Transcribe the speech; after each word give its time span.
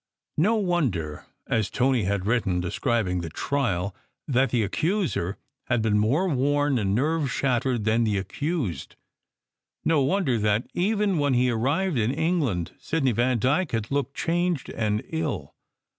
No 0.39 0.55
wonder 0.55 1.27
(as 1.45 1.69
Tony 1.69 2.05
had 2.05 2.25
written, 2.25 2.59
describing 2.59 3.21
the 3.21 3.29
trial) 3.29 3.95
that 4.27 4.49
the 4.49 4.63
accuser 4.63 5.37
had 5.67 5.83
been 5.83 5.99
more 5.99 6.27
worn 6.27 6.79
and 6.79 6.95
nerve 6.95 7.29
shattered 7.31 7.83
than 7.83 8.03
the 8.03 8.17
accused. 8.17 8.95
No 9.85 10.01
wonder 10.01 10.39
that, 10.39 10.65
even 10.73 11.19
when 11.19 11.35
he 11.35 11.51
arrived 11.51 11.99
in 11.99 12.09
England, 12.11 12.71
Sidney 12.79 13.11
Vandyke 13.11 13.73
had 13.73 13.91
looked 13.91 14.15
changed 14.15 14.69
and 14.71 15.03
ill! 15.09 15.53